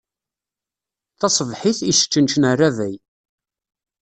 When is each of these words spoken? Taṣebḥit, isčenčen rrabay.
Taṣebḥit, 1.19 1.79
isčenčen 1.91 2.43
rrabay. 2.53 2.95